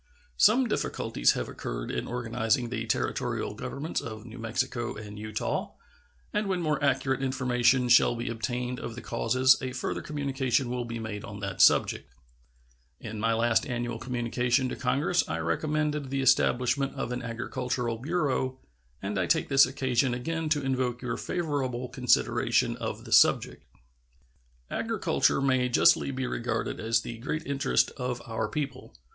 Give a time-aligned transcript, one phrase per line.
[0.35, 5.73] Some difficulties have occurred in organizing the Territorial governments of New Mexico and Utah,
[6.33, 10.85] and when more accurate information shall be obtained of the causes a further communication will
[10.85, 12.11] be made on that subject.
[12.99, 18.57] In my last annual communication to Congress I recommended the establishment of an agricultural bureau,
[19.03, 23.67] and I take this occasion again to invoke your favorable consideration of the subject.
[24.71, 28.95] Agriculture may justly be regarded as the great interest of our people.